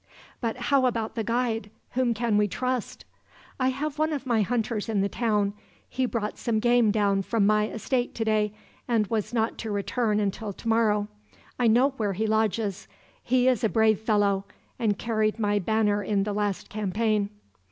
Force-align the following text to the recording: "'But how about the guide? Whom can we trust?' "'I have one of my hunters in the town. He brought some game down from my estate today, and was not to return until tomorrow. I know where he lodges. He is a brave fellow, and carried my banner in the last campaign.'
"'But 0.39 0.57
how 0.57 0.87
about 0.87 1.13
the 1.13 1.23
guide? 1.23 1.69
Whom 1.91 2.15
can 2.15 2.35
we 2.35 2.47
trust?' 2.47 3.05
"'I 3.59 3.67
have 3.69 3.99
one 3.99 4.13
of 4.13 4.25
my 4.25 4.41
hunters 4.41 4.89
in 4.89 5.01
the 5.01 5.07
town. 5.09 5.53
He 5.87 6.07
brought 6.07 6.39
some 6.39 6.57
game 6.59 6.89
down 6.89 7.21
from 7.21 7.45
my 7.45 7.67
estate 7.67 8.15
today, 8.15 8.51
and 8.87 9.05
was 9.05 9.31
not 9.31 9.59
to 9.59 9.69
return 9.69 10.19
until 10.19 10.53
tomorrow. 10.53 11.07
I 11.59 11.67
know 11.67 11.89
where 11.97 12.13
he 12.13 12.25
lodges. 12.25 12.87
He 13.21 13.47
is 13.47 13.63
a 13.63 13.69
brave 13.69 13.99
fellow, 13.99 14.45
and 14.79 14.97
carried 14.97 15.37
my 15.37 15.59
banner 15.59 16.01
in 16.01 16.23
the 16.23 16.33
last 16.33 16.67
campaign.' 16.67 17.29